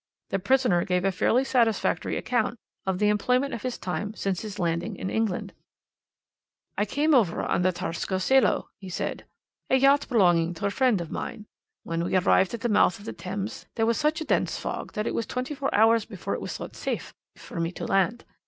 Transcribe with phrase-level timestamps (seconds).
[0.29, 2.57] The prisoner gave a fairly satisfactory account
[2.87, 5.53] of the employment of his time since his landing in England.
[6.75, 9.25] "'I came over on the Tsarskoe Selo,' he said,
[9.69, 11.45] 'a yacht belonging to a friend of mine.
[11.83, 14.93] When we arrived at the mouth of the Thames there was such a dense fog
[14.93, 18.25] that it was twenty four hours before it was thought safe for me to land.